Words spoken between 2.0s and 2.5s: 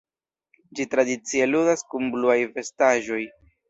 bluaj